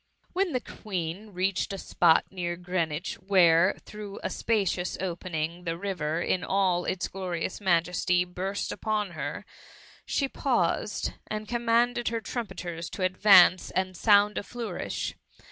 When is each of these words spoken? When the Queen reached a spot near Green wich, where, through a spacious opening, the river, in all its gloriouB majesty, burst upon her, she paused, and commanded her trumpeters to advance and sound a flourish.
When 0.33 0.51
the 0.53 0.59
Queen 0.61 1.29
reached 1.29 1.71
a 1.73 1.77
spot 1.77 2.25
near 2.31 2.55
Green 2.55 2.89
wich, 2.89 3.17
where, 3.21 3.75
through 3.85 4.19
a 4.23 4.31
spacious 4.31 4.97
opening, 4.99 5.63
the 5.63 5.77
river, 5.77 6.19
in 6.23 6.43
all 6.43 6.85
its 6.85 7.07
gloriouB 7.07 7.61
majesty, 7.61 8.25
burst 8.25 8.71
upon 8.71 9.11
her, 9.11 9.45
she 10.03 10.27
paused, 10.27 11.13
and 11.27 11.47
commanded 11.47 12.07
her 12.07 12.19
trumpeters 12.19 12.89
to 12.89 13.03
advance 13.03 13.69
and 13.69 13.95
sound 13.95 14.39
a 14.39 14.43
flourish. 14.43 15.13